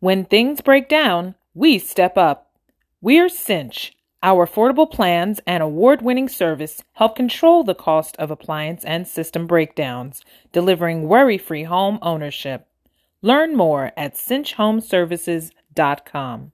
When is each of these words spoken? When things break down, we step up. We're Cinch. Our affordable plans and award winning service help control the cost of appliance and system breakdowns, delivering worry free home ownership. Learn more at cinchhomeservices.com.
When 0.00 0.24
things 0.24 0.60
break 0.60 0.88
down, 0.88 1.34
we 1.54 1.80
step 1.80 2.16
up. 2.16 2.52
We're 3.00 3.28
Cinch. 3.28 3.96
Our 4.22 4.46
affordable 4.46 4.88
plans 4.88 5.40
and 5.44 5.60
award 5.60 6.02
winning 6.02 6.28
service 6.28 6.84
help 6.92 7.16
control 7.16 7.64
the 7.64 7.74
cost 7.74 8.14
of 8.16 8.30
appliance 8.30 8.84
and 8.84 9.08
system 9.08 9.48
breakdowns, 9.48 10.24
delivering 10.52 11.08
worry 11.08 11.36
free 11.36 11.64
home 11.64 11.98
ownership. 12.00 12.68
Learn 13.22 13.56
more 13.56 13.90
at 13.96 14.14
cinchhomeservices.com. 14.14 16.52